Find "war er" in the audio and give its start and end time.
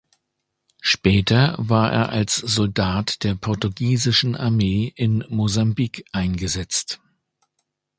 1.59-2.09